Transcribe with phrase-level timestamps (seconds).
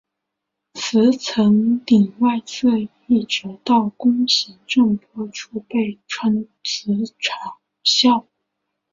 [0.73, 2.69] 磁层顶外侧
[3.05, 7.15] 一直到弓形震波处被称磁层
[7.85, 8.25] 鞘。